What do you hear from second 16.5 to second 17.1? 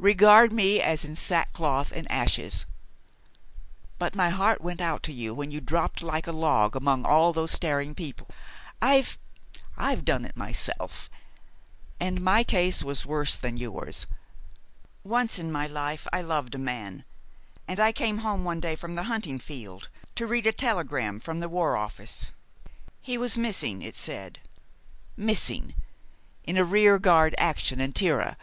a man,